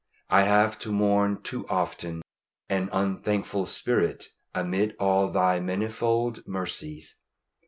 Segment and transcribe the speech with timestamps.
[0.31, 2.23] I have to mourn too often
[2.67, 7.17] an unthankful spirit amid all Thy manifold mercies.